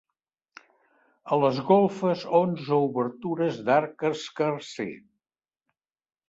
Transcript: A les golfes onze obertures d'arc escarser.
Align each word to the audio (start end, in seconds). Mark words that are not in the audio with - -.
A 1.35 1.37
les 1.43 1.59
golfes 1.67 2.23
onze 2.39 2.73
obertures 2.87 3.61
d'arc 3.69 4.07
escarser. 4.11 4.89